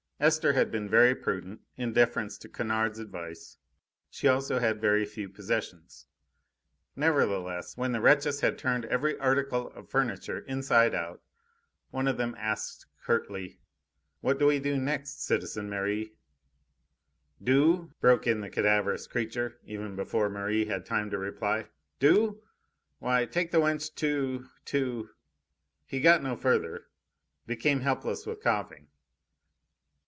[0.21, 3.57] Esther had been very prudent in deference to Kennard's advice;
[4.11, 6.05] she also had very few possessions.
[6.95, 11.23] Nevertheless, when the wretches had turned every article of furniture inside out,
[11.89, 13.61] one of them asked curtly:
[14.19, 16.13] "What do we do next, citizen Merri?"
[17.43, 21.65] "Do?" broke in the cadaverous creature, even before Merri had time to reply.
[21.99, 22.43] "Do?
[22.99, 25.09] Why, take the wench to to"
[25.87, 26.85] He got no further,
[27.47, 28.87] became helpless with coughing.